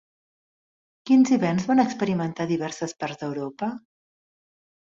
Quins 1.09 1.33
hiverns 1.35 1.69
van 1.73 1.83
experimentar 1.85 2.47
diverses 2.53 2.97
parts 3.05 3.23
d'Europa? 3.25 3.73